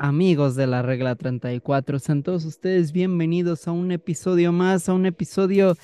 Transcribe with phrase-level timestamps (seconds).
[0.00, 1.98] amigos de la regla 34.
[1.98, 5.76] Sean todos ustedes bienvenidos a un episodio más, a un episodio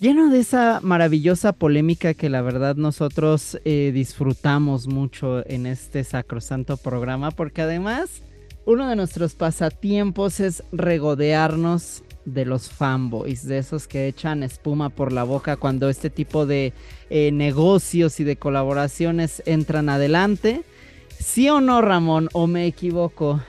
[0.00, 6.78] lleno de esa maravillosa polémica que la verdad nosotros eh, disfrutamos mucho en este sacrosanto
[6.78, 8.22] programa, porque además
[8.64, 15.12] uno de nuestros pasatiempos es regodearnos de los fanboys, de esos que echan espuma por
[15.12, 16.72] la boca cuando este tipo de
[17.10, 20.64] eh, negocios y de colaboraciones entran adelante.
[21.18, 22.28] ¿Sí o no, Ramón?
[22.32, 23.42] ¿O me equivoco?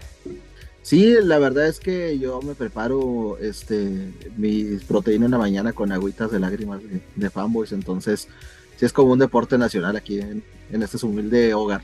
[0.81, 5.91] Sí, la verdad es que yo me preparo este mis proteínas en la mañana con
[5.91, 6.79] agüitas de lágrimas
[7.15, 8.29] de, fanboys, entonces
[8.77, 11.81] sí es como un deporte nacional aquí en, en este humilde hogar.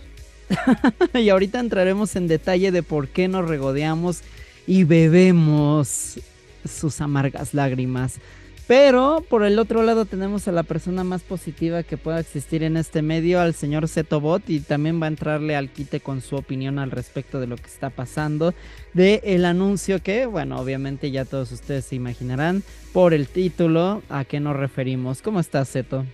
[1.13, 4.21] y ahorita entraremos en detalle de por qué nos regodeamos
[4.67, 6.19] y bebemos
[6.65, 8.19] sus amargas lágrimas.
[8.65, 12.77] Pero por el otro lado tenemos a la persona más positiva que pueda existir en
[12.77, 16.79] este medio, al señor Zetobot, y también va a entrarle al quite con su opinión
[16.79, 18.53] al respecto de lo que está pasando,
[18.93, 24.23] de el anuncio que, bueno, obviamente ya todos ustedes se imaginarán por el título a
[24.23, 25.21] qué nos referimos.
[25.21, 26.05] ¿Cómo estás, Zeto?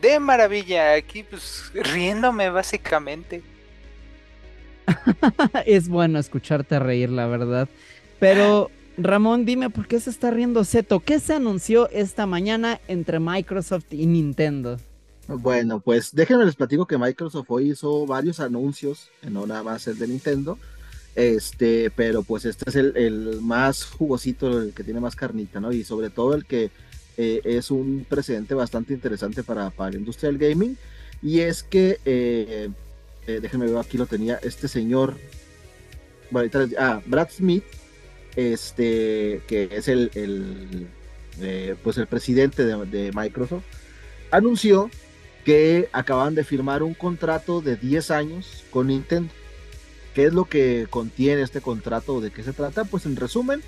[0.00, 3.42] De maravilla, aquí pues riéndome básicamente.
[5.66, 7.68] es bueno escucharte reír, la verdad.
[8.18, 11.00] Pero Ramón, dime por qué se está riendo Zeto.
[11.00, 14.78] ¿Qué se anunció esta mañana entre Microsoft y Nintendo?
[15.28, 19.98] Bueno, pues déjenme les platico que Microsoft hoy hizo varios anuncios, no nada más el
[19.98, 20.58] de Nintendo.
[21.14, 25.72] Este, pero pues este es el, más jugosito, el que tiene más carnita, ¿no?
[25.72, 26.70] Y sobre todo el que
[27.16, 30.76] eh, es un precedente bastante interesante para, para la industria del gaming.
[31.22, 32.68] Y es que, eh,
[33.26, 35.16] eh, déjenme ver, aquí lo tenía, este señor,
[36.30, 37.64] bueno, ah, Brad Smith,
[38.38, 40.86] este, que es el,
[41.40, 43.64] eh, pues el presidente de, Microsoft,
[44.30, 44.90] anunció
[45.44, 49.32] que acaban de firmar un contrato de 10 años con Nintendo.
[50.14, 52.20] ¿Qué es lo que contiene este contrato?
[52.20, 52.84] ¿De qué se trata?
[52.84, 53.60] Pues en resumen,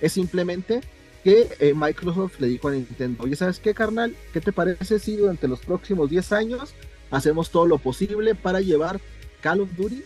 [0.00, 0.80] es simplemente
[1.22, 4.16] que eh, Microsoft le dijo a Nintendo, oye, ¿sabes qué, carnal?
[4.32, 6.74] ¿Qué te parece si durante los próximos 10 años
[7.10, 9.02] hacemos todo lo posible para llevar
[9.42, 10.02] Call of Duty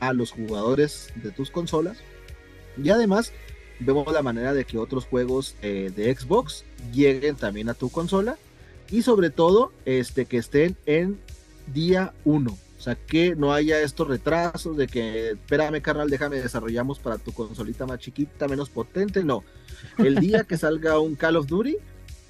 [0.00, 1.98] a los jugadores de tus consolas?
[2.82, 3.32] Y además
[3.80, 8.36] vemos la manera de que otros juegos eh, de Xbox lleguen también a tu consola
[8.90, 11.18] y sobre todo este que estén en
[11.72, 12.50] día 1.
[12.50, 17.32] O sea, que no haya estos retrasos de que, espérame carnal, déjame desarrollamos para tu
[17.32, 19.24] consolita más chiquita, menos potente.
[19.24, 19.42] No,
[19.96, 21.78] el día que salga un Call of Duty,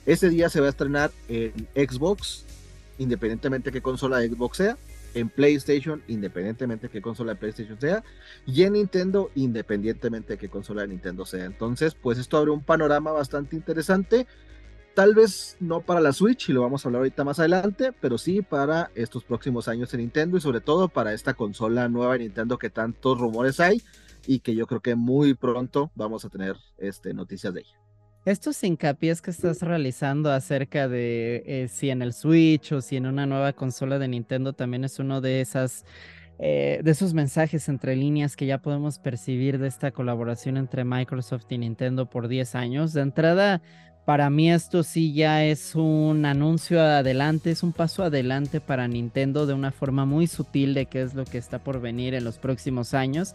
[0.06, 2.44] ese día se va a estrenar en Xbox,
[2.98, 4.78] independientemente de qué consola Xbox sea
[5.14, 8.04] en PlayStation, independientemente de qué consola de PlayStation sea,
[8.46, 11.44] y en Nintendo, independientemente de qué consola de Nintendo sea.
[11.44, 14.26] Entonces, pues esto abre un panorama bastante interesante.
[14.94, 18.18] Tal vez no para la Switch, y lo vamos a hablar ahorita más adelante, pero
[18.18, 22.20] sí para estos próximos años en Nintendo y sobre todo para esta consola nueva de
[22.20, 23.82] Nintendo que tantos rumores hay
[24.26, 27.83] y que yo creo que muy pronto vamos a tener este, noticias de ella.
[28.24, 33.04] Estos hincapiés que estás realizando acerca de eh, si en el Switch o si en
[33.04, 35.84] una nueva consola de Nintendo también es uno de esas
[36.38, 41.44] eh, de esos mensajes entre líneas que ya podemos percibir de esta colaboración entre Microsoft
[41.50, 42.94] y Nintendo por 10 años.
[42.94, 43.60] De entrada,
[44.06, 49.44] para mí esto sí ya es un anuncio adelante, es un paso adelante para Nintendo
[49.46, 52.38] de una forma muy sutil de qué es lo que está por venir en los
[52.38, 53.34] próximos años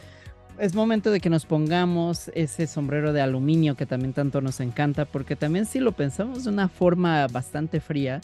[0.60, 5.06] es momento de que nos pongamos ese sombrero de aluminio que también tanto nos encanta,
[5.06, 8.22] porque también si lo pensamos de una forma bastante fría,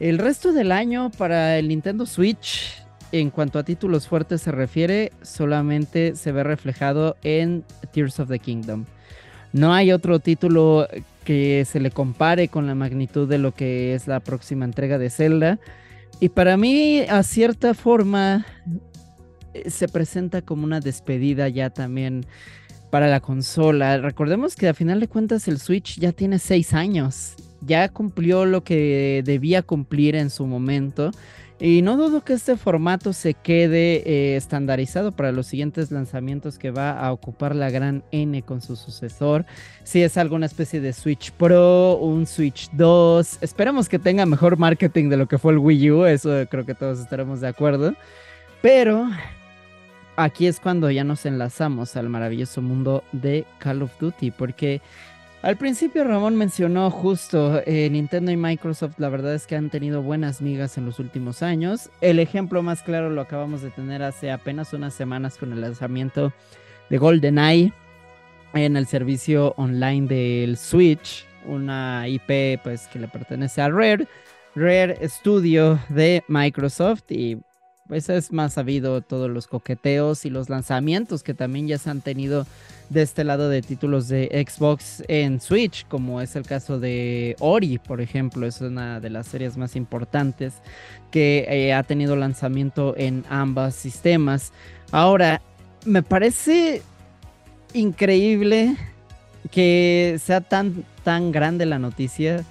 [0.00, 5.12] el resto del año para el Nintendo Switch, en cuanto a títulos fuertes se refiere,
[5.22, 8.84] solamente se ve reflejado en Tears of the Kingdom.
[9.52, 10.88] No hay otro título
[11.24, 15.10] que se le compare con la magnitud de lo que es la próxima entrega de
[15.10, 15.58] Zelda.
[16.20, 18.46] Y para mí, a cierta forma,
[19.66, 22.26] se presenta como una despedida ya también
[22.90, 23.96] para la consola.
[23.98, 28.64] Recordemos que a final de cuentas el Switch ya tiene seis años, ya cumplió lo
[28.64, 31.10] que debía cumplir en su momento.
[31.58, 36.72] Y no dudo que este formato se quede eh, estandarizado para los siguientes lanzamientos que
[36.72, 39.46] va a ocupar la gran N con su sucesor.
[39.84, 43.38] Si es alguna especie de Switch Pro, un Switch 2.
[43.42, 46.74] Esperemos que tenga mejor marketing de lo que fue el Wii U, eso creo que
[46.74, 47.94] todos estaremos de acuerdo.
[48.60, 49.08] Pero
[50.16, 54.80] aquí es cuando ya nos enlazamos al maravilloso mundo de Call of Duty, porque
[55.42, 60.00] al principio Ramón mencionó justo eh, Nintendo y Microsoft, la verdad es que han tenido
[60.00, 61.90] buenas migas en los últimos años.
[62.00, 66.32] El ejemplo más claro lo acabamos de tener hace apenas unas semanas con el lanzamiento
[66.90, 67.72] de GoldenEye
[68.54, 74.06] en el servicio online del Switch, una IP pues que le pertenece a Rare,
[74.54, 77.38] Rare Studio de Microsoft y
[77.88, 82.00] pues es más sabido todos los coqueteos y los lanzamientos que también ya se han
[82.00, 82.46] tenido
[82.90, 87.78] de este lado de títulos de Xbox en Switch, como es el caso de Ori,
[87.78, 90.54] por ejemplo, es una de las series más importantes
[91.10, 94.52] que eh, ha tenido lanzamiento en ambos sistemas.
[94.90, 95.40] Ahora,
[95.84, 96.82] me parece
[97.72, 98.76] increíble
[99.50, 102.44] que sea tan, tan grande la noticia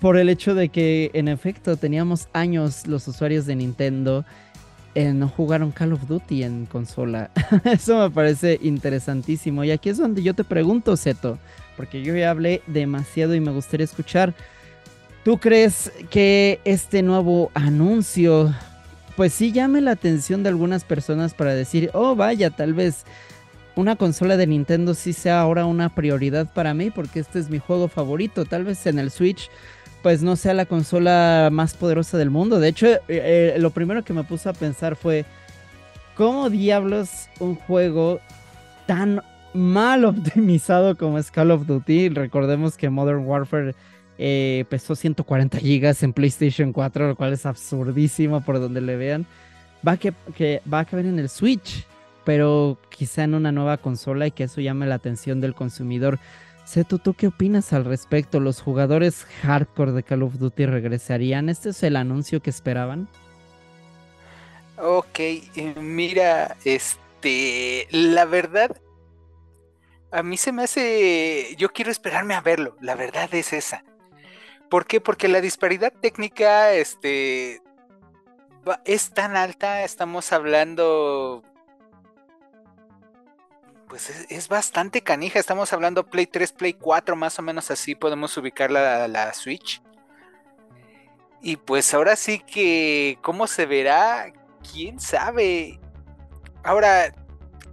[0.00, 4.24] por el hecho de que en efecto teníamos años los usuarios de Nintendo
[4.94, 7.30] en no jugaron Call of Duty en consola.
[7.64, 9.62] Eso me parece interesantísimo.
[9.62, 11.38] Y aquí es donde yo te pregunto, Seto,
[11.76, 14.32] porque yo ya hablé demasiado y me gustaría escuchar.
[15.22, 18.54] ¿Tú crees que este nuevo anuncio,
[19.16, 23.04] pues sí llame la atención de algunas personas para decir, oh vaya, tal vez
[23.74, 27.58] una consola de Nintendo sí sea ahora una prioridad para mí porque este es mi
[27.58, 28.46] juego favorito.
[28.46, 29.50] Tal vez en el Switch
[30.06, 32.60] pues no sea la consola más poderosa del mundo.
[32.60, 35.24] De hecho, eh, eh, lo primero que me puse a pensar fue,
[36.14, 38.20] ¿cómo diablos un juego
[38.86, 39.20] tan
[39.52, 42.10] mal optimizado como es Call of Duty?
[42.10, 43.74] Recordemos que Modern Warfare
[44.16, 49.26] eh, pesó 140 gigas en PlayStation 4, lo cual es absurdísimo por donde le vean.
[49.84, 51.84] Va que, que, va a caber en el Switch,
[52.24, 56.20] pero quizá en una nueva consola y que eso llame la atención del consumidor.
[56.66, 58.40] Seto, ¿tú qué opinas al respecto?
[58.40, 61.48] ¿Los jugadores hardcore de Call of Duty regresarían?
[61.48, 63.08] ¿Este es el anuncio que esperaban?
[64.76, 68.76] Ok, eh, mira, este, la verdad,
[70.10, 73.84] a mí se me hace, yo quiero esperarme a verlo, la verdad es esa.
[74.68, 75.00] ¿Por qué?
[75.00, 77.62] Porque la disparidad técnica, este,
[78.84, 81.44] es tan alta, estamos hablando
[83.88, 85.38] pues es, bastante canija.
[85.38, 89.82] Estamos hablando Play 3, Play 4, más o menos así podemos ubicar la, la Switch.
[91.42, 94.32] Y pues ahora sí que, ¿cómo se verá?
[94.72, 95.78] ¿Quién sabe?
[96.64, 97.12] Ahora,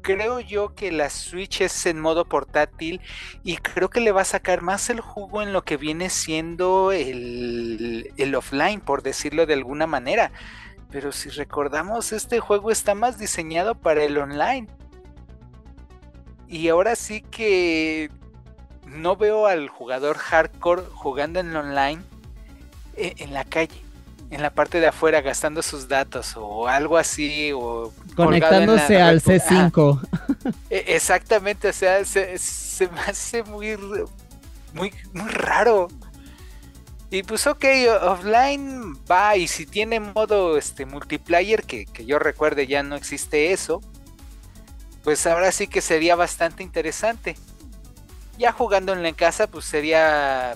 [0.04, 3.01] creo yo que la Switch es en modo portátil
[3.44, 6.92] y creo que le va a sacar más el jugo en lo que viene siendo
[6.92, 10.31] el, el offline, por decirlo de alguna manera.
[10.92, 14.68] Pero si recordamos, este juego está más diseñado para el online.
[16.53, 18.11] Y ahora sí que
[18.85, 22.03] no veo al jugador hardcore jugando en online
[22.95, 23.81] eh, en, la calle,
[24.29, 30.00] en la parte de afuera gastando sus datos o algo así o conectándose al C5.
[30.69, 32.38] E, exactamente, o sea, se,
[32.88, 33.75] me hace muy
[34.73, 35.88] muy muy raro.
[37.09, 37.65] Y pues ok,
[38.03, 43.53] offline va y si tiene modo este multiplayer que, que yo recuerde ya no existe
[43.53, 43.81] eso
[45.03, 47.35] pues ahora sí que sería bastante interesante.
[48.38, 50.55] Ya jugando en casa, pues sería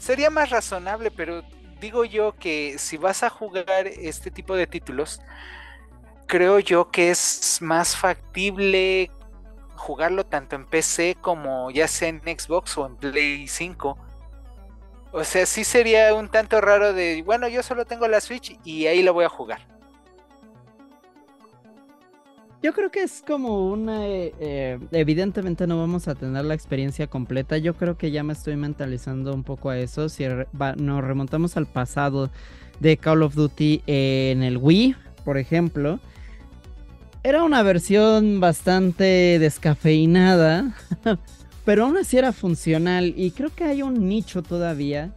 [0.00, 1.42] sería más razonable, pero
[1.80, 5.20] digo yo que si vas a jugar este tipo de títulos,
[6.26, 9.10] creo yo que es más factible
[9.76, 13.98] jugarlo tanto en PC como ya sea en Xbox o en Play 5.
[15.12, 18.86] O sea, sí sería un tanto raro de, bueno, yo solo tengo la Switch y
[18.86, 19.77] ahí lo voy a jugar.
[22.60, 24.06] Yo creo que es como una...
[24.08, 27.56] Eh, eh, evidentemente no vamos a tener la experiencia completa.
[27.56, 30.08] Yo creo que ya me estoy mentalizando un poco a eso.
[30.08, 30.24] Si
[30.76, 32.30] nos remontamos al pasado
[32.80, 36.00] de Call of Duty en el Wii, por ejemplo.
[37.22, 40.74] Era una versión bastante descafeinada.
[41.64, 43.14] pero aún así era funcional.
[43.16, 45.12] Y creo que hay un nicho todavía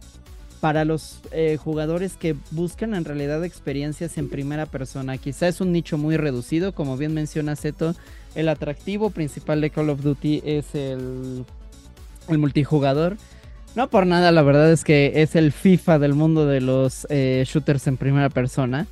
[0.62, 5.18] para los eh, jugadores que buscan en realidad experiencias en primera persona.
[5.18, 7.96] Quizá es un nicho muy reducido, como bien menciona Zeto.
[8.36, 11.44] El atractivo principal de Call of Duty es el,
[12.28, 13.16] el multijugador.
[13.74, 17.42] No por nada, la verdad es que es el FIFA del mundo de los eh,
[17.44, 18.86] shooters en primera persona.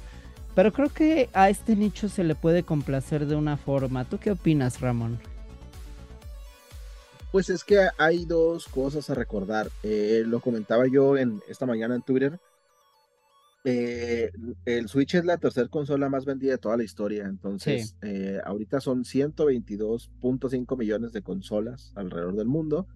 [0.56, 4.06] Pero creo que a este nicho se le puede complacer de una forma.
[4.06, 5.20] ¿Tú qué opinas, Ramón?
[7.32, 9.70] Pues es que hay dos cosas a recordar.
[9.82, 12.40] Eh, lo comentaba yo en esta mañana en Twitter.
[13.62, 14.30] Eh,
[14.64, 17.26] el Switch es la tercera consola más vendida de toda la historia.
[17.26, 22.88] Entonces, eh, ahorita son 122.5 millones de consolas alrededor del mundo.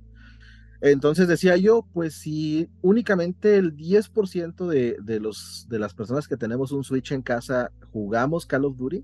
[0.81, 6.37] Entonces decía yo, pues si únicamente el 10% de, de, los, de las personas que
[6.37, 9.03] tenemos un Switch en casa jugamos Call of Duty,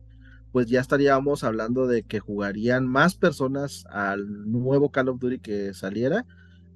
[0.52, 5.74] pues ya estaríamos hablando de que jugarían más personas al nuevo Call of Duty que
[5.74, 6.26] saliera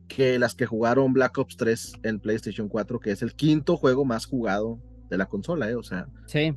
[0.09, 4.05] que las que jugaron Black Ops 3 en PlayStation 4, que es el quinto juego
[4.05, 4.79] más jugado
[5.09, 5.75] de la consola, ¿eh?
[5.75, 6.09] o sea,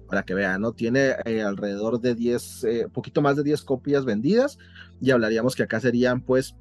[0.07, 0.73] para que vean, ¿no?
[0.73, 4.57] Tiene eh, alrededor de 10, eh, poquito más de 10 copias vendidas
[5.01, 6.55] y hablaríamos que acá serían pues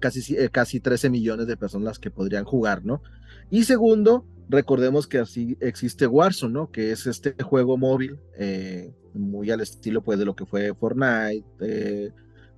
[0.00, 3.02] casi, casi 13 millones de personas que podrían jugar, ¿no?
[3.50, 6.70] Y segundo, recordemos que así existe Warzone, ¿no?
[6.70, 11.44] Que es este juego móvil, eh, muy al estilo pues de lo que fue Fortnite,
[11.60, 12.12] eh,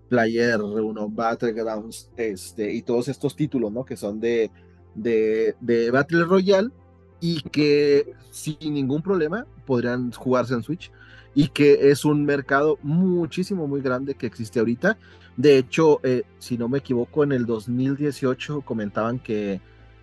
[0.09, 3.85] Player 1, Battlegrounds, este, y todos estos títulos, ¿no?
[3.85, 4.51] Que son de,
[4.95, 6.71] de, de Battle Royale
[7.21, 10.91] y que sin ningún problema podrían jugarse en Switch
[11.35, 14.99] y que es un mercado muchísimo, muy grande que existe ahorita.
[15.37, 19.61] De hecho, eh, si no me equivoco, en el 2018 comentaban que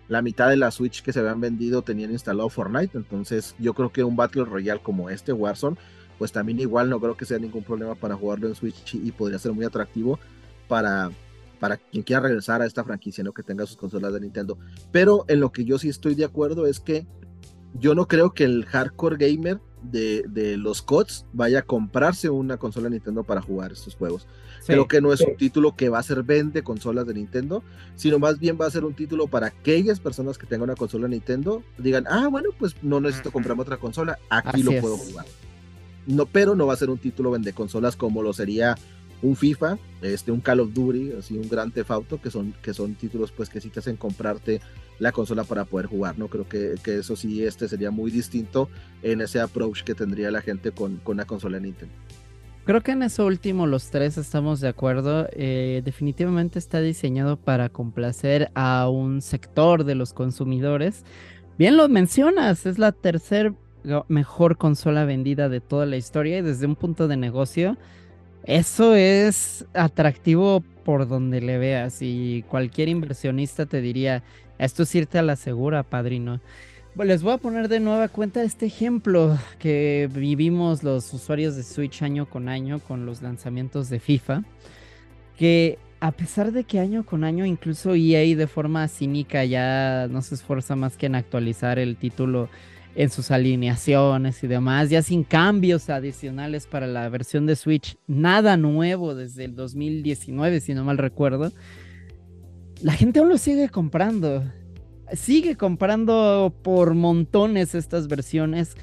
[0.08, 3.92] la mitad de la Switch que se habían vendido tenían instalado Fortnite, entonces yo creo
[3.92, 5.76] que un Battle Royale como este, Warzone,
[6.18, 9.38] pues también igual no creo que sea ningún problema para jugarlo en Switch y, podría
[9.38, 10.18] ser muy atractivo
[10.66, 11.10] para,
[11.60, 13.32] para quien quiera regresar a esta franquicia, ¿no?
[13.32, 14.58] Que tenga sus consolas de Nintendo.
[14.90, 17.06] Pero en lo que yo sí estoy de acuerdo es que
[17.74, 22.56] yo no creo que el hardcore gamer de, de los CODs vaya a comprarse una
[22.56, 24.26] consola de Nintendo para jugar estos juegos.
[24.66, 27.62] Creo que no es un título que va a ser vende consolas de Nintendo,
[27.94, 31.04] sino más bien va a ser un título para aquellas personas que tengan una consola
[31.04, 35.24] de Nintendo, digan, ah, bueno, pues no necesito comprarme otra consola, aquí lo puedo jugar.
[36.08, 38.74] No, pero no va a ser un título vende consolas como lo sería
[39.20, 42.94] un FIFA, este, un Call of Duty, así un Gran Theft que son, que son
[42.94, 44.60] títulos pues que sí te hacen comprarte
[44.98, 46.28] la consola para poder jugar, ¿no?
[46.28, 48.70] Creo que, que eso sí, este sería muy distinto
[49.02, 51.94] en ese approach que tendría la gente con, con una consola de Nintendo.
[52.64, 55.26] Creo que en eso último los tres estamos de acuerdo.
[55.32, 61.04] Eh, definitivamente está diseñado para complacer a un sector de los consumidores.
[61.58, 63.54] Bien lo mencionas, es la tercera
[64.08, 67.76] mejor consola vendida de toda la historia y desde un punto de negocio,
[68.44, 74.22] eso es atractivo por donde le veas y cualquier inversionista te diría,
[74.58, 76.40] esto es irte a la segura, padrino
[77.04, 82.02] les voy a poner de nueva cuenta este ejemplo que vivimos los usuarios de Switch
[82.02, 84.42] año con año con los lanzamientos de FIFA,
[85.36, 90.22] que a pesar de que año con año incluso EA de forma cínica ya no
[90.22, 92.48] se esfuerza más que en actualizar el título
[92.98, 98.56] en sus alineaciones y demás, ya sin cambios adicionales para la versión de Switch, nada
[98.56, 101.52] nuevo desde el 2019 si no mal recuerdo,
[102.82, 104.42] la gente aún lo sigue comprando
[105.12, 108.76] sigue comprando por montones estas versiones,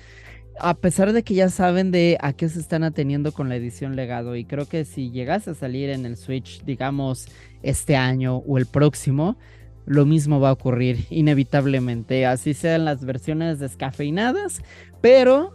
[0.59, 3.95] a pesar de que ya saben de a qué se están ateniendo con la edición
[3.95, 4.35] legado.
[4.35, 7.27] Y creo que si llegase a salir en el Switch, digamos,
[7.61, 9.37] este año o el próximo,
[9.85, 12.25] lo mismo va a ocurrir inevitablemente.
[12.25, 14.61] Así sean las versiones descafeinadas,
[15.01, 15.53] pero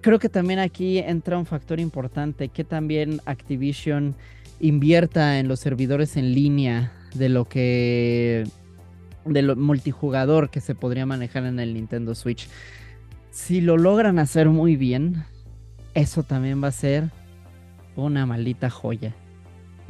[0.00, 4.14] creo que también aquí entra un factor importante, que también Activision
[4.60, 8.44] invierta en los servidores en línea de lo que
[9.24, 12.48] de lo multijugador que se podría manejar en el Nintendo Switch.
[13.30, 15.24] Si lo logran hacer muy bien,
[15.94, 17.10] eso también va a ser
[17.96, 19.14] una maldita joya.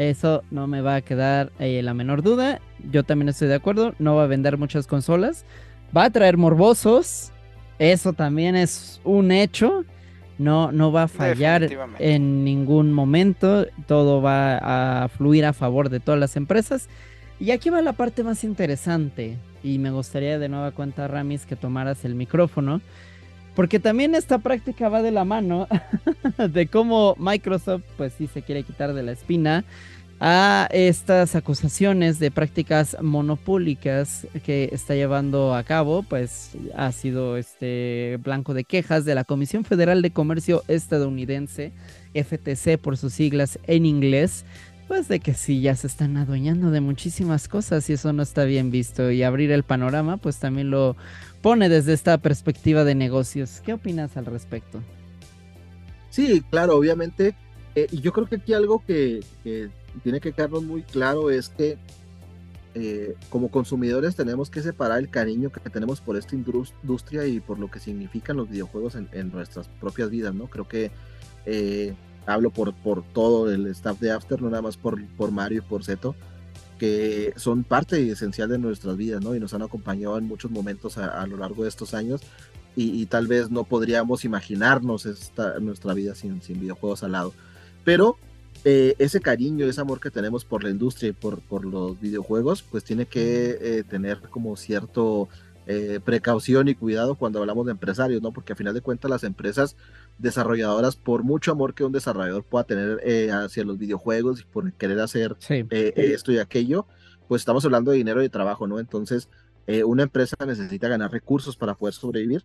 [0.01, 2.59] Eso no me va a quedar eh, la menor duda.
[2.91, 3.95] Yo también estoy de acuerdo.
[3.99, 5.45] No va a vender muchas consolas.
[5.95, 7.33] Va a traer morbosos.
[7.79, 9.85] Eso también es un hecho.
[10.39, 13.67] No, no va a fallar en ningún momento.
[13.87, 16.89] Todo va a fluir a favor de todas las empresas.
[17.39, 19.37] Y aquí va la parte más interesante.
[19.63, 22.81] Y me gustaría de nueva cuenta, Ramis, que tomaras el micrófono.
[23.61, 25.69] Porque también esta práctica va de la mano
[26.51, 29.67] de cómo Microsoft, pues sí, se quiere quitar de la espina
[30.19, 38.19] a estas acusaciones de prácticas monopólicas que está llevando a cabo, pues ha sido este
[38.25, 41.75] blanco de quejas de la Comisión Federal de Comercio estadounidense,
[42.15, 44.47] FTC por sus siglas en inglés,
[44.89, 48.43] pues de que sí, ya se están adueñando de muchísimas cosas y eso no está
[48.43, 49.11] bien visto.
[49.13, 50.97] Y abrir el panorama, pues también lo
[51.43, 53.61] pone desde esta perspectiva de negocios.
[53.65, 54.83] ¿Qué opinas al respecto?
[56.11, 57.35] Sí, claro, obviamente.
[57.75, 59.21] Eh, y yo creo que aquí algo que,
[60.03, 61.79] tiene que quedarnos muy claro es que
[62.75, 67.59] eh, como consumidores tenemos que separar el cariño que tenemos por esta industria y por
[67.59, 70.47] lo que significan los videojuegos en, nuestras propias vidas, ¿no?
[70.47, 70.91] Creo que
[71.47, 71.95] eh,
[72.27, 75.69] hablo por, por todo el staff de After, no nada más por, por Mario y
[75.69, 76.15] por Zeto,
[76.81, 79.35] que son parte esencial de nuestras vidas, ¿no?
[79.35, 82.23] Y nos han acompañado en muchos momentos a, lo largo de estos años
[82.75, 87.35] y, tal vez no podríamos imaginarnos esta, nuestra vida sin, sin videojuegos al lado.
[87.85, 88.17] Pero
[88.65, 92.63] eh, ese cariño, ese amor que tenemos por la industria y por, por los videojuegos,
[92.63, 95.29] pues tiene que eh, tener como cierto
[95.67, 98.33] eh, precaución y cuidado cuando hablamos de empresarios, ¿no?
[98.33, 99.77] Porque a final de cuentas las empresas
[100.21, 104.73] desarrolladoras, por mucho amor que un desarrollador pueda tener eh, hacia los videojuegos y por
[104.75, 106.87] querer hacer eh, esto y aquello,
[107.29, 108.79] pues estamos hablando de dinero y de trabajo, ¿no?
[108.79, 109.29] Entonces,
[109.67, 112.45] eh, una empresa necesita ganar recursos para poder sobrevivir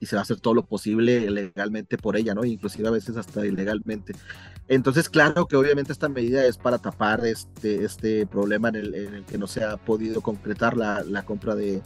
[0.00, 2.44] y se va a hacer todo lo posible legalmente por ella, ¿no?
[2.44, 4.14] Inclusive a veces hasta ilegalmente.
[4.66, 9.38] Entonces, claro que obviamente esta medida es para tapar este, este problema en el, que
[9.38, 11.82] no se ha podido concretar la, la compra de,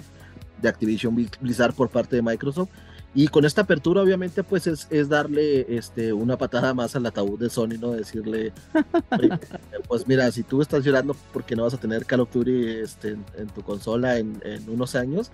[0.62, 2.70] de Activision Blizzard por parte de Microsoft.
[3.16, 7.38] Y con esta apertura, obviamente, pues es, es, darle este, una patada más al ataúd
[7.38, 7.92] de Sony, ¿no?
[7.92, 8.52] Decirle,
[9.88, 13.16] pues mira, si tú estás llorando porque no vas a tener Call of Duty este,
[13.38, 15.30] en, tu consola en, en, unos años,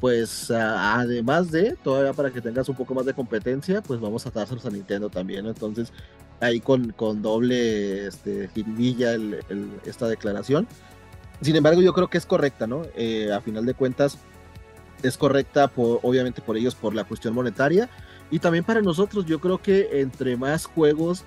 [0.00, 4.30] pues además de, todavía para que tengas un poco más de competencia, pues vamos a
[4.30, 5.92] dárselos a Nintendo también, Entonces,
[6.40, 8.50] ahí con, con doble este,
[9.84, 10.66] esta declaración.
[11.42, 12.82] Sin embargo, yo creo que es correcta, ¿no?
[12.96, 14.18] Eh, a final de cuentas,
[15.02, 17.88] es correcta, por, obviamente por ellos, por la cuestión monetaria.
[18.30, 21.24] Y también para nosotros, yo creo que entre más juegos,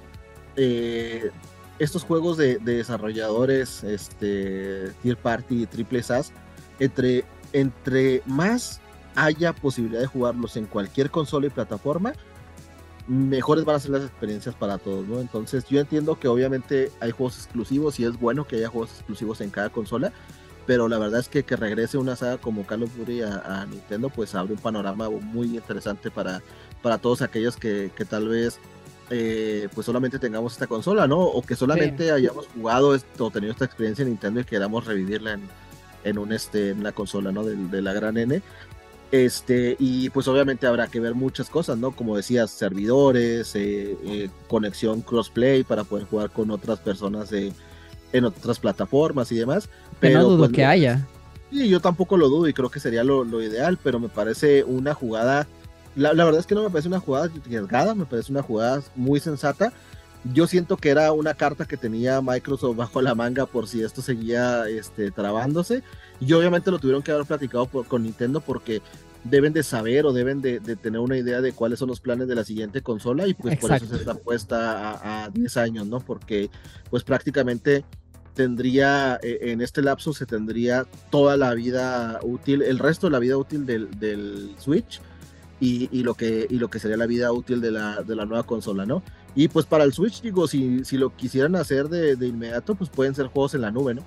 [0.56, 1.32] eh,
[1.80, 6.32] estos juegos de, desarrolladores, este, Tier Party, Triple SAS,
[6.80, 8.80] entre, entre más
[9.16, 12.14] haya posibilidad de jugarlos en cualquier consola y plataforma,
[13.08, 15.20] mejores van a ser las experiencias para todos, ¿no?
[15.20, 19.42] Entonces yo entiendo que obviamente hay juegos exclusivos y es bueno que haya juegos exclusivos
[19.42, 20.14] en cada consola,
[20.66, 24.10] pero la verdad es que que regrese una saga como Call of Duty a, Nintendo,
[24.10, 26.42] pues abre un panorama muy interesante para,
[26.82, 28.60] para todos aquellos que, que tal vez
[29.10, 31.20] eh, pues solamente tengamos esta consola, ¿no?
[31.20, 35.34] O que solamente hayamos jugado esto, o tenido esta experiencia en Nintendo y queramos revivirla
[35.34, 35.42] en,
[36.04, 37.44] en un este en la consola, ¿no?
[37.44, 38.42] De, de, la gran N.
[39.12, 41.92] Este, y pues obviamente habrá que ver muchas cosas, ¿no?
[41.92, 47.54] Como decías, servidores, eh, eh, conexión crossplay para poder jugar con otras personas de,
[48.14, 49.68] en otras plataformas y demás.
[50.00, 51.06] Pero no dudo pues, que haya.
[51.52, 54.94] Sí, yo tampoco lo dudo y creo que sería lo, ideal, pero me parece una
[54.94, 55.48] jugada.
[55.96, 59.20] La, verdad es que no me parece una jugada arriesgada, me parece una jugada muy
[59.20, 59.72] sensata.
[60.34, 64.02] Yo siento que era una carta que tenía Microsoft bajo la manga por si esto
[64.02, 65.84] seguía este, trabándose.
[66.20, 68.82] Y obviamente lo tuvieron que haber platicado con Nintendo porque
[69.24, 72.36] deben de saber o deben de, tener una idea de cuáles son los planes de
[72.36, 76.00] la siguiente consola y pues por eso se está puesta a, a 10 años, ¿no?
[76.00, 76.50] Porque
[76.90, 77.86] pues prácticamente
[78.34, 83.20] tendría, eh, en este lapso se tendría toda la vida útil, el resto de la
[83.20, 85.02] vida útil del, Switch
[85.60, 88.44] y, lo que, y lo que sería la vida útil de la, de la nueva
[88.44, 89.02] consola, ¿no?
[89.34, 93.16] Y pues para el Switch, digo, si, si lo quisieran hacer de, inmediato, pues pueden
[93.16, 94.04] ser juegos en la nube, ¿no?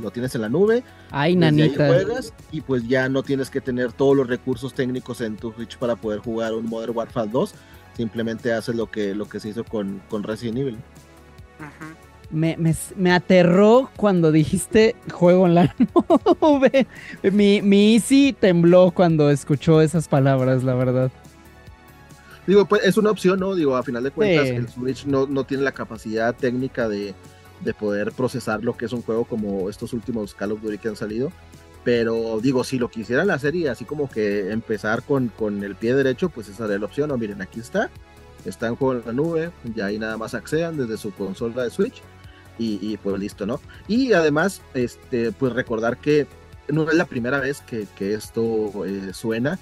[0.00, 1.86] Lo tienes en la nube, Ay, nanita.
[1.86, 5.76] juegas y pues ya no tienes que tener todos los recursos técnicos en tu Switch
[5.76, 7.54] para poder jugar un Modern Warfare 2.
[7.96, 10.78] Simplemente haces lo que, lo que se hizo con, con Resident Evil.
[11.58, 11.94] Ajá
[12.30, 12.56] me,
[12.96, 15.74] me, aterró cuando dijiste juego en la
[16.40, 16.86] nube.
[17.22, 21.10] Mi, mi Easy tembló cuando escuchó esas palabras, la verdad.
[22.46, 23.54] Digo, pues es una opción, ¿no?
[23.54, 27.14] Digo, a final de cuentas, el Switch no, no tiene la capacidad técnica de,
[27.78, 30.96] poder procesar lo que es un juego como estos últimos Call of Duty que han
[30.96, 31.30] salido.
[31.84, 35.94] Pero digo, si lo quisieran hacer y así como que empezar con, con el pie
[35.94, 37.08] derecho, pues esa sería la opción.
[37.08, 37.16] ¿no?
[37.16, 37.90] Miren, aquí está.
[38.44, 39.50] Está en juego en la nube.
[39.74, 42.02] Ya ahí nada más accedan desde su consola de Switch
[42.62, 43.60] y, pues listo, ¿no?
[43.88, 46.26] Y además, este, pues recordar que
[46.68, 49.58] no es la primera vez que, esto eh, suena.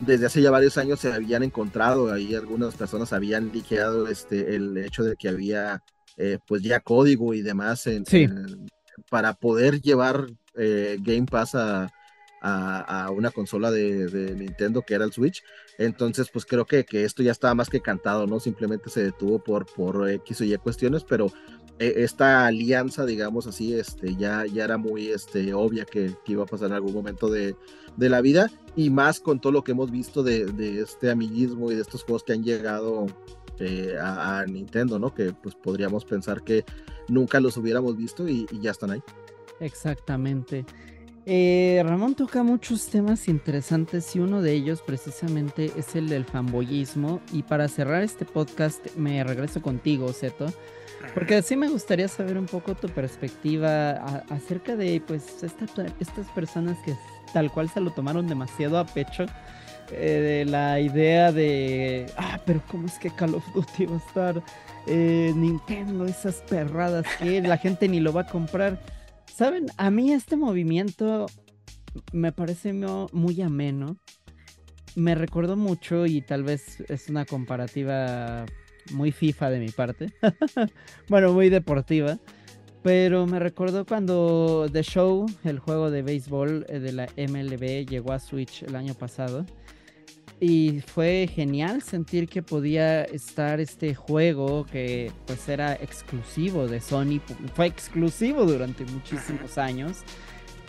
[0.00, 4.76] Desde hace ya varios años se habían encontrado, ahí algunas personas habían liqueado este, el
[4.76, 5.82] hecho de que había
[6.16, 8.04] eh, pues ya código y demás en,
[9.10, 11.92] para poder llevar eh, Game Pass a,
[12.40, 15.42] a, una consola de, Nintendo que era el Switch.
[15.78, 18.40] Entonces, pues creo que, que, esto ya estaba más que cantado, ¿no?
[18.40, 21.32] Simplemente se detuvo por, por X o Y cuestiones, pero
[21.78, 26.46] eh, esta alianza, digamos así, este, ya, ya era muy este, obvia que, iba a
[26.46, 27.54] pasar en algún momento de,
[27.96, 31.70] de, la vida, y más con todo lo que hemos visto de, de este amiguismo
[31.70, 33.06] y de estos juegos que han llegado
[33.60, 35.14] eh, a, Nintendo, ¿no?
[35.14, 36.64] Que pues podríamos pensar que
[37.08, 39.02] nunca los hubiéramos visto y, y ya están ahí.
[39.60, 40.64] Exactamente.
[41.30, 47.20] Eh, Ramón toca muchos temas interesantes y uno de ellos precisamente es el del fanboyismo.
[47.34, 50.46] Y para cerrar este podcast me regreso contigo, Seto,
[51.12, 53.90] porque sí me gustaría saber un poco tu perspectiva
[54.30, 56.96] acerca de pues estas personas que
[57.34, 59.26] tal cual se lo tomaron demasiado a pecho.
[59.92, 63.98] Eh, de la idea de, ah, pero ¿cómo es que Call of Duty va a
[63.98, 64.42] estar
[64.86, 68.80] Nintendo, esas perradas que la gente ni lo va a comprar?
[69.34, 71.26] Saben, a mí este movimiento
[72.12, 73.96] me parece muy ameno.
[74.96, 78.46] Me recuerdo mucho y tal vez es una comparativa
[78.92, 80.12] muy FIFA de mi parte.
[81.08, 82.18] bueno, muy deportiva.
[82.82, 88.12] Pero me recuerdo cuando The Show, el juego de béisbol eh, de la MLB, llegó
[88.12, 89.44] a Switch el año pasado.
[90.40, 97.20] Y fue genial sentir que podía estar este juego que pues era exclusivo de Sony,
[97.54, 100.04] fue exclusivo durante muchísimos años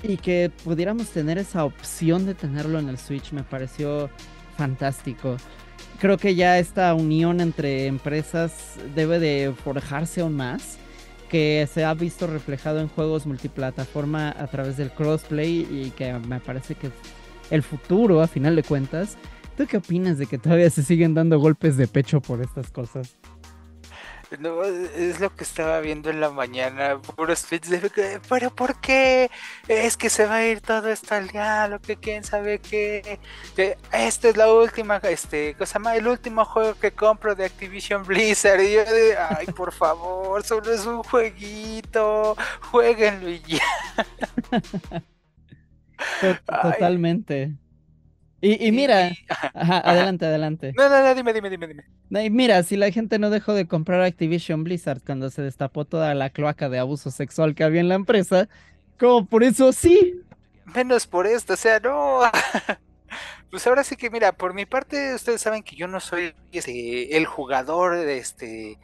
[0.02, 4.10] y que pudiéramos tener esa opción de tenerlo en el Switch me pareció
[4.58, 5.38] fantástico.
[6.00, 10.78] Creo que ya esta unión entre empresas debe de forjarse aún más,
[11.30, 16.40] que se ha visto reflejado en juegos multiplataforma a través del crossplay y que me
[16.40, 16.90] parece que
[17.52, 19.18] el futuro a final de cuentas.
[19.60, 23.18] ¿Tú qué opinas de que todavía se siguen dando golpes de pecho por estas cosas?
[24.40, 29.30] No, es lo que estaba viendo en la mañana, puros tweets de pero ¿por qué?
[29.68, 33.20] Es que se va a ir todo esto al diablo, que quién sabe qué.
[33.92, 38.62] esta es la última, este, cosa más, el último juego que compro de Activision Blizzard.
[38.62, 42.38] Y yo de, ay, por favor, solo es un jueguito,
[42.72, 43.60] jueguenlo y ya.
[46.62, 47.58] Totalmente.
[48.42, 49.12] Y, mira,
[49.54, 50.74] adelante, adelante.
[50.78, 51.84] No, no, no, dime, dime, dime, dime.
[52.26, 56.14] Y mira, si la gente no dejó de comprar Activision Blizzard cuando se destapó toda
[56.16, 58.48] la cloaca de abuso sexual que había en la empresa,
[58.98, 60.22] como por eso sí.
[60.74, 62.22] Menos por esto, o sea, no.
[63.52, 67.18] pues ahora sí que, mira, por mi parte, ustedes saben que yo no soy este,
[67.18, 68.78] el jugador de, este,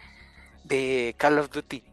[0.66, 1.84] de Call of Duty.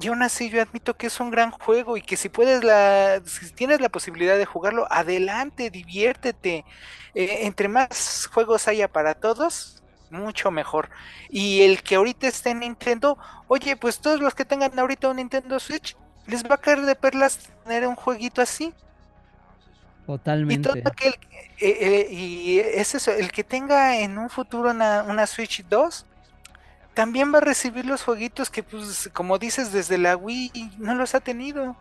[0.00, 3.20] Y aún así yo admito que es un gran juego y que si puedes la,
[3.24, 6.64] si tienes la posibilidad de jugarlo, adelante, diviértete.
[7.14, 10.90] Eh, entre más juegos haya para todos, mucho mejor.
[11.30, 15.16] Y el que ahorita esté en Nintendo, oye, pues todos los que tengan ahorita un
[15.16, 18.72] Nintendo Switch, les va a caer de perlas tener un jueguito así.
[20.06, 20.68] Totalmente.
[20.68, 21.14] Y, todo aquel,
[21.60, 26.06] eh, eh, y es eso, el que tenga en un futuro una, una Switch 2,
[26.94, 31.14] también va a recibir los jueguitos que, pues, como dices, desde la Wii no los
[31.14, 31.76] ha tenido.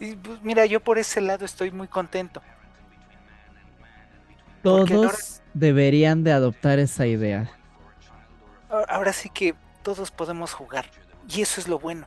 [0.00, 2.40] Y pues, mira, yo por ese lado estoy muy contento.
[4.62, 7.50] Todos deberían de adoptar esa idea.
[8.88, 10.86] Ahora sí que todos podemos jugar.
[11.28, 12.06] Y eso es lo bueno.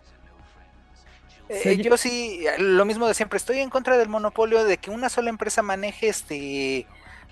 [1.50, 5.10] Eh, yo sí, lo mismo de siempre, estoy en contra del monopolio de que una
[5.10, 6.88] sola empresa maneje este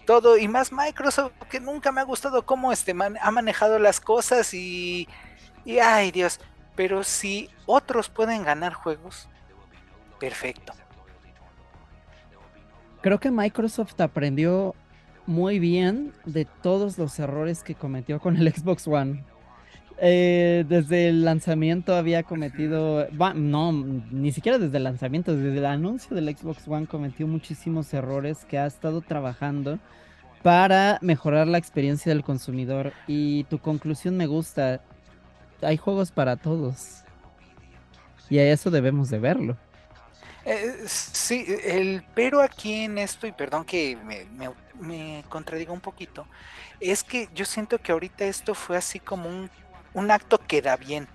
[0.06, 4.54] todo y más Microsoft que nunca me ha gustado cómo este ha manejado las cosas
[4.54, 5.08] y
[5.66, 6.40] y ay Dios,
[6.76, 9.28] pero si otros pueden ganar juegos,
[10.20, 10.74] perfecto.
[13.02, 14.76] Creo que Microsoft aprendió
[15.26, 19.24] muy bien de todos los errores que cometió con el Xbox One.
[20.02, 26.16] Eh, desde el lanzamiento había cometido, no, ni siquiera desde el lanzamiento, desde el anuncio
[26.16, 29.78] del Xbox One cometió muchísimos errores que ha estado trabajando
[30.42, 32.94] para mejorar la experiencia del consumidor.
[33.08, 34.82] Y tu conclusión me gusta,
[35.62, 37.04] hay juegos para todos.
[38.30, 39.58] Y a eso debemos de verlo.
[40.46, 44.26] Eh, sí, el pero aquí en esto, y perdón que me,
[44.80, 46.26] me contradiga un poquito,
[46.80, 49.50] es que yo siento que ahorita esto fue así como un
[49.94, 51.08] un acto que da bien.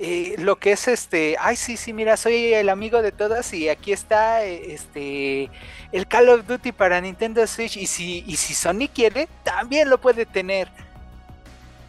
[0.00, 3.68] Eh, lo que es este, ay sí, sí, mira, soy el amigo de todas y
[3.68, 5.50] aquí está este
[5.92, 10.00] el Call of Duty para Nintendo Switch y si, y si Sony quiere, también lo
[10.00, 10.68] puede tener.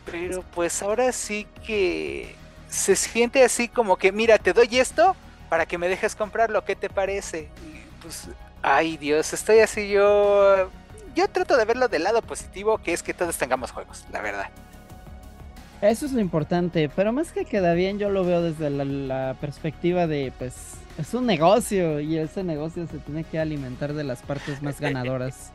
[0.06, 2.36] Pero pues ahora sí que
[2.70, 5.16] se siente así como que, mira, te doy esto
[5.50, 7.50] para que me dejes comprar lo que te parece.
[7.66, 8.28] Y pues,
[8.62, 10.70] ay Dios, estoy así yo...
[11.16, 14.50] Yo trato de verlo del lado positivo, que es que todos tengamos juegos, la verdad.
[15.90, 20.08] Eso es lo importante, pero más que queda bien, yo lo veo desde la, perspectiva
[20.08, 20.56] de, pues,
[20.98, 25.52] es un negocio y ese negocio se tiene que alimentar de las partes más ganadoras.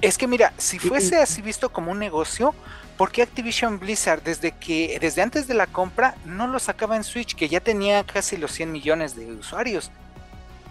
[0.00, 2.54] Es que mira, si fuese así visto como un negocio,
[2.96, 7.04] ¿por qué Activision Blizzard desde que desde antes de la compra no lo sacaba en
[7.04, 9.90] Switch que ya tenía casi los 100 millones de usuarios?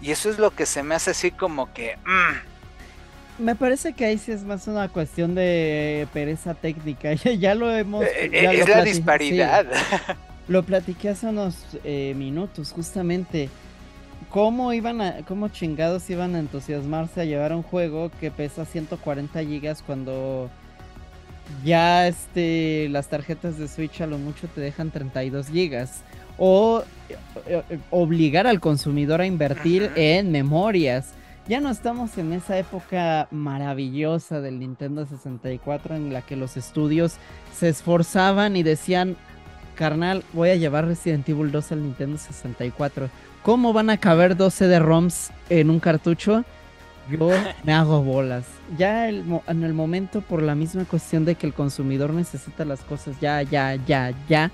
[0.00, 2.57] Y eso es lo que se me hace así como que mm,
[3.38, 7.12] me parece que ahí sí es más una cuestión de pereza técnica.
[7.38, 8.04] ya lo hemos.
[8.04, 9.66] Eh, eh, es la disparidad.
[10.48, 13.48] Lo platiqué hace unos eh, minutos, justamente.
[14.30, 19.40] ¿Cómo iban a, cómo chingados iban a entusiasmarse a llevar un juego que pesa 140
[19.42, 20.50] gigas cuando
[21.64, 26.02] ya este las tarjetas de Switch a lo mucho te dejan 32 gigas?
[26.36, 26.82] O
[27.90, 31.14] obligar al consumidor a invertir en memorias
[31.48, 37.16] ya no estamos en esa época maravillosa del Nintendo 64 en la que los estudios
[37.54, 39.16] se esforzaban y decían,
[39.74, 43.08] carnal, voy a llevar Resident Evil 2 al Nintendo 64.
[43.42, 46.44] ¿Cómo van a caber 12 de ROMs en un cartucho?
[47.10, 47.30] Yo
[47.64, 48.44] me hago bolas.
[48.76, 53.18] Ya en el momento, por la misma cuestión de que el consumidor necesita las cosas
[53.20, 54.50] ya, ya, ya, ya,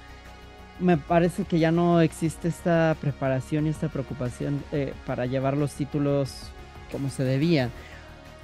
[0.79, 5.73] me parece que ya no existe esta preparación y esta preocupación eh, para llevar los
[5.73, 6.53] títulos
[6.95, 7.71] como se debía.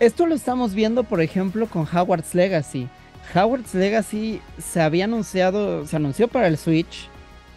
[0.00, 2.88] Esto lo estamos viendo, por ejemplo, con Howard's Legacy.
[3.32, 7.08] Howard's Legacy se había anunciado, se anunció para el Switch,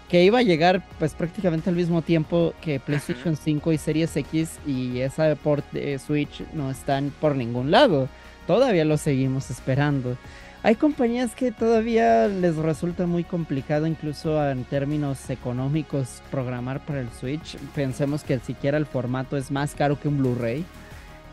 [0.08, 4.60] que iba a llegar pues prácticamente al mismo tiempo que PlayStation 5 y Series X
[4.68, 8.08] y esa port de Switch no están por ningún lado.
[8.46, 10.16] Todavía lo seguimos esperando.
[10.62, 17.10] Hay compañías que todavía les resulta muy complicado incluso en términos económicos programar para el
[17.10, 17.58] Switch.
[17.74, 20.64] Pensemos que siquiera el formato es más caro que un Blu-ray.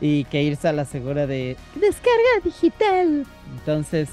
[0.01, 3.27] Y que irse a la segura de descarga digital.
[3.59, 4.09] Entonces,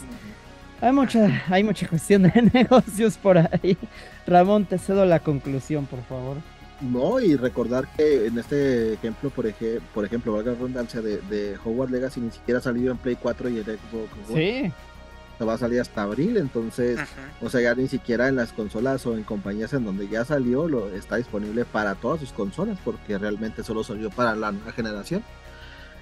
[0.82, 3.78] hay mucha, hay mucha cuestión de negocios por ahí.
[4.26, 6.38] Ramón, te cedo la conclusión, por favor.
[6.82, 9.52] No, y recordar que en este ejemplo, por,
[9.94, 13.16] por ejemplo, valga la redundancia de, de Hogwarts Legacy, ni siquiera ha salido en Play
[13.20, 14.72] 4 y el Xbox Sí.
[15.44, 17.00] va a salir hasta abril, entonces,
[17.42, 20.68] o sea, ya ni siquiera en las consolas o en compañías en donde ya salió,
[20.68, 25.24] lo está disponible para todas sus consolas, porque realmente solo salió para la nueva generación.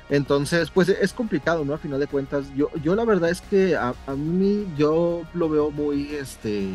[0.10, 1.74] Entonces, pues es complicado, ¿no?
[1.74, 5.72] A final de cuentas, yo, yo la verdad es que a, mí yo lo veo
[5.72, 6.70] muy, este,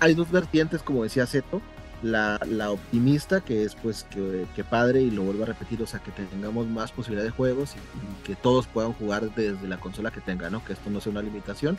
[0.00, 1.62] hay dos vertientes, como decía Zeto,
[2.02, 6.00] la, la, optimista, que es pues que, padre, y lo vuelvo a repetir, o sea,
[6.00, 10.20] que tengamos más posibilidad de juegos y, que todos puedan jugar desde la consola que
[10.20, 10.64] tengan, ¿no?
[10.64, 11.78] Que esto no sea una limitación.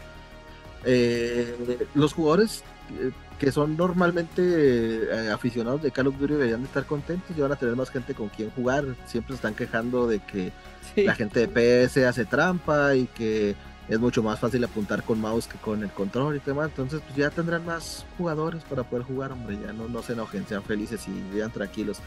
[0.86, 2.63] Eh, los jugadores
[3.00, 7.42] eh, que son normalmente eh, aficionados de Call of Duty deberían de estar contentos y
[7.42, 8.86] van a tener más gente con quien jugar.
[9.06, 10.52] Siempre se están quejando de que
[10.96, 13.56] la gente de PS hace trampa y que
[13.88, 16.70] es mucho más fácil apuntar con mouse que con el control y demás.
[16.70, 19.58] Entonces, pues ya tendrán más jugadores para poder jugar, hombre.
[19.66, 22.00] Ya no, no se enojen, sean felices y vivan tranquilos.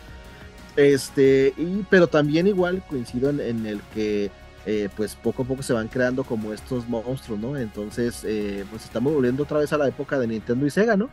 [0.76, 4.30] Este, y, pero también igual coincido en, el que
[4.66, 7.56] eh, pues poco a poco se van creando como estos monstruos, ¿no?
[7.56, 11.08] Entonces, eh, pues estamos volviendo otra vez a la época de Nintendo y Sega, ¿no?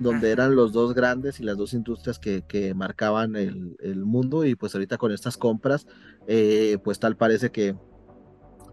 [0.00, 4.44] Donde eran los dos grandes y las dos industrias que, que marcaban el, el, mundo
[4.44, 5.86] y pues ahorita con estas compras,
[6.26, 7.76] eh, pues tal parece que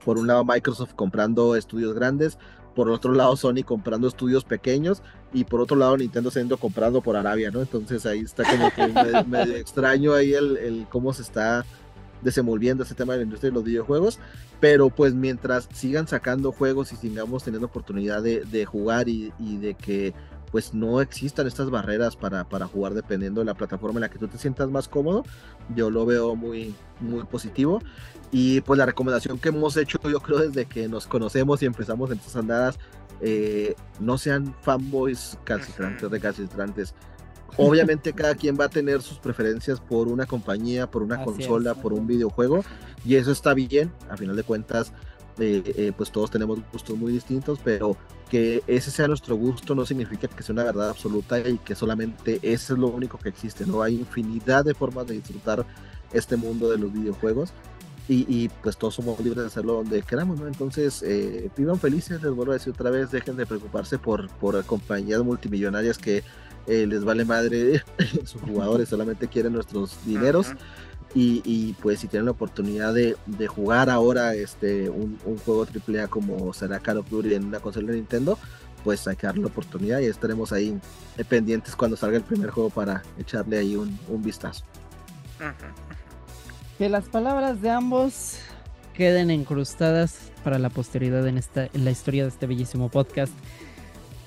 [0.03, 2.39] por un lado Microsoft comprando estudios grandes,
[2.75, 5.03] por otro lado Sony comprando estudios pequeños
[5.33, 7.59] y por otro lado Nintendo siendo comprado por Arabia, ¿no?
[7.59, 11.65] Entonces ahí está como que medio, extraño ahí el, el, cómo se está
[12.21, 14.19] desenvolviendo ese tema de la industria de los videojuegos,
[14.59, 19.57] pero pues mientras sigan sacando juegos y sigamos teniendo oportunidad de, de jugar y, y,
[19.57, 20.13] de que
[20.51, 24.17] pues no existan estas barreras para, para jugar dependiendo de la plataforma en la que
[24.17, 25.23] tú te sientas más cómodo,
[25.75, 27.81] yo lo veo muy, muy positivo
[28.31, 32.11] y pues la recomendación que hemos hecho, yo creo, desde que nos conocemos y empezamos
[32.11, 32.79] en estas andadas,
[33.21, 36.93] eh, no sean fanboys calcitrantes, recalcitrantes.
[37.55, 41.93] Obviamente cada quien va a tener sus preferencias por una compañía, por una consola, por
[41.93, 42.63] un videojuego,
[43.05, 44.91] y eso está bien, a final de cuentas,
[45.39, 47.95] eh, eh, pues todos tenemos gustos muy distintos, pero
[48.29, 52.39] que ese sea nuestro gusto no significa que sea una verdad absoluta y que solamente
[52.41, 53.81] ese es lo único que existe, ¿no?
[53.81, 55.65] Hay infinidad de formas de disfrutar
[56.11, 57.53] este mundo de los videojuegos
[58.09, 60.47] y, pues todos somos libres de hacerlo donde queramos, ¿no?
[60.47, 64.63] Entonces, eh, vivan felices, les vuelvo a decir otra vez, dejen de preocuparse por, por
[64.63, 66.23] compañías multimillonarias que
[66.67, 67.83] eh, les vale madre
[68.25, 70.47] sus jugadores, solamente quieren nuestros dineros.
[71.15, 75.65] y, y, pues si tienen la oportunidad de, de jugar ahora este un, un, juego
[75.65, 78.37] AAA como será Call of Duty en una consola de Nintendo,
[78.83, 80.77] pues hay que darle la oportunidad y estaremos ahí
[81.29, 84.63] pendientes cuando salga el primer juego para echarle ahí un, un vistazo.
[86.77, 88.37] Que las palabras de ambos
[88.93, 93.33] queden incrustadas para la posteridad en, esta, en la historia de este bellísimo podcast.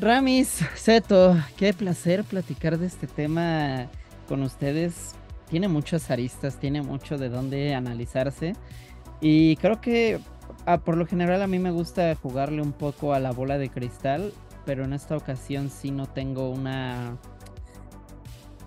[0.01, 3.87] Ramis, Seto, qué placer platicar de este tema
[4.29, 5.15] con ustedes.
[5.51, 8.55] Tiene muchas aristas, tiene mucho de dónde analizarse.
[9.21, 10.19] Y creo que
[10.65, 13.69] ah, por lo general a mí me gusta jugarle un poco a la bola de
[13.69, 14.33] cristal,
[14.65, 17.19] pero en esta ocasión sí no tengo una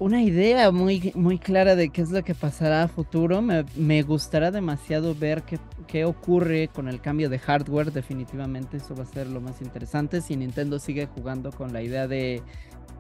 [0.04, 3.42] una idea muy, muy clara de qué es lo que pasará a futuro.
[3.42, 7.94] Me, me gustará demasiado ver qué, qué, ocurre con el cambio de hardware.
[7.94, 10.20] Definitivamente eso va a ser lo más interesante.
[10.20, 12.42] Si Nintendo sigue jugando con la idea de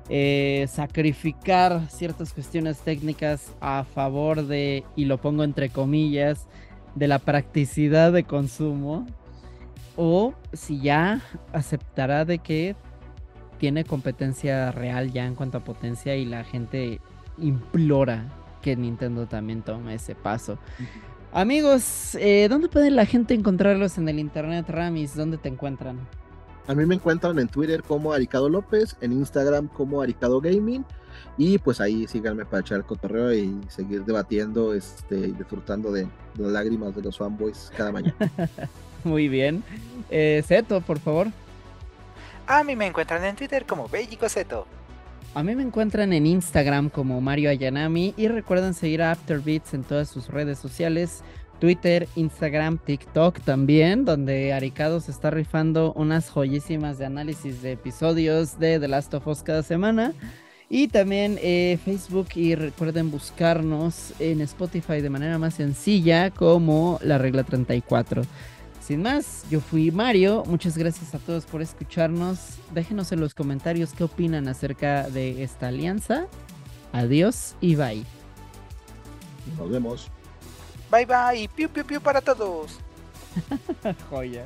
[0.07, 6.47] eh, sacrificar ciertas cuestiones técnicas a favor de, y lo pongo entre comillas,
[6.95, 9.05] de la practicidad de consumo.
[9.97, 12.77] O si ya aceptará de que
[13.63, 16.99] tiene competencia real ya en cuanto a potencia y la gente
[17.37, 18.25] implora
[18.61, 20.57] que Nintendo también tome ese paso.
[21.31, 25.15] Amigos, eh, ¿dónde puede la gente encontrarlos en el internet, Ramis?
[25.15, 25.97] ¿Dónde te encuentran?
[26.67, 30.83] A mí me encuentran en Twitter como Aricado López, en Instagram como Aricado Gaming.
[31.37, 36.05] Y pues ahí síganme para echar el cotorreo y seguir debatiendo este, y disfrutando de,
[36.37, 38.13] las lágrimas de los fanboys cada mañana.
[39.05, 39.63] Muy bien.
[40.09, 41.27] Eh, Zeto, por favor.
[42.47, 44.67] A mí me encuentran en Twitter como Bellicoseto.
[45.33, 49.83] A mí me encuentran en Instagram como Mario Ayanami y recuerden seguir a Afterbeats en
[49.83, 51.23] todas sus redes sociales,
[51.59, 58.59] Twitter, Instagram, TikTok también, donde Aricado se está rifando unas joyísimas de análisis de episodios
[58.59, 60.13] de The Last of Us cada semana.
[60.69, 67.17] Y también eh, Facebook y recuerden buscarnos en Spotify de manera más sencilla como la
[67.17, 68.23] regla 34.
[68.85, 70.43] Sin más, yo fui Mario.
[70.45, 72.57] Muchas gracias a todos por escucharnos.
[72.73, 76.27] Déjenos en los comentarios qué opinan acerca de esta alianza.
[76.91, 78.03] Adiós y bye.
[79.57, 80.11] Nos vemos.
[80.91, 82.77] Bye bye, piu piu piu para todos.
[84.09, 84.45] Joya.